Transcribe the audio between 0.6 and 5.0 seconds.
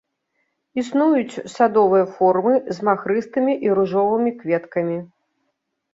Існуюць садовыя формы з махрыстымі і ружовымі кветкамі.